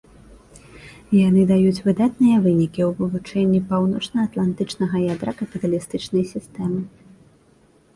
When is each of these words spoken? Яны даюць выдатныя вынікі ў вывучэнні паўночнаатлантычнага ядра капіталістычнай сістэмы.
Яны 1.27 1.41
даюць 1.51 1.83
выдатныя 1.89 2.37
вынікі 2.47 2.81
ў 2.87 2.89
вывучэнні 3.03 3.63
паўночнаатлантычнага 3.75 5.07
ядра 5.13 5.31
капіталістычнай 5.45 6.23
сістэмы. 6.37 6.81